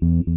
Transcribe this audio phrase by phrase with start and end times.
[0.00, 0.34] Cuando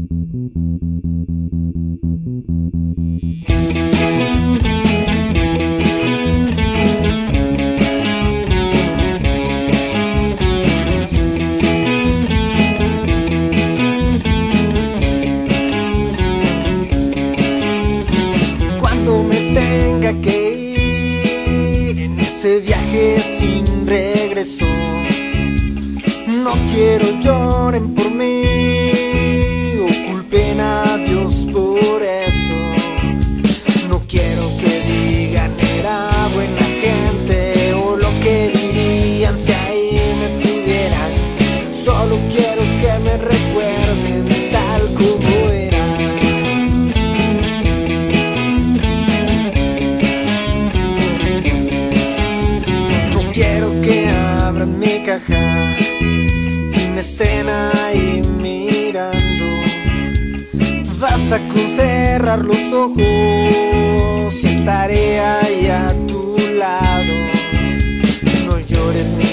[19.24, 24.66] me tenga que ir en ese viaje sin regreso,
[26.28, 27.57] no quiero lloren
[61.30, 67.14] Basta con cerrar los ojos estaré ahí a tu lado.
[68.45, 69.27] No llores mi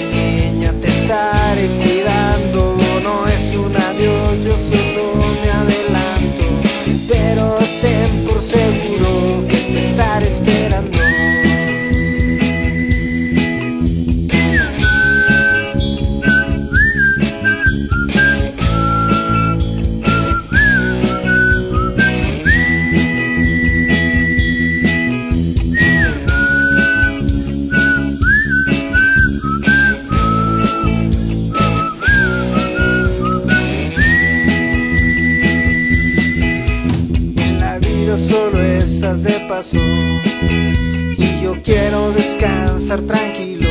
[39.63, 43.69] y yo quiero descansar tranquilo.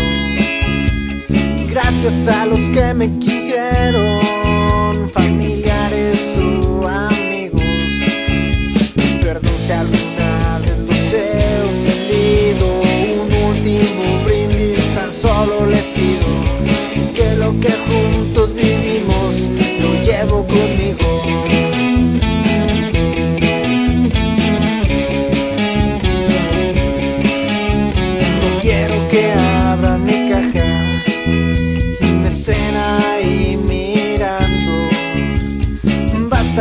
[1.69, 7.61] Gracias a los que me quisieron, familiares o amigos.
[9.21, 12.67] Perdón si alguna vez los he ofendido.
[13.21, 16.27] Un último brindis tan solo les pido
[17.15, 17.73] que lo que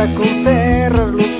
[0.06, 1.33] hasta